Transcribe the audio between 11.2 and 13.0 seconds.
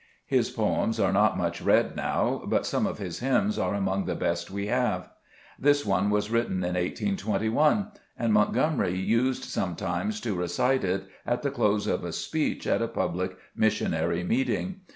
at the close of a speech at a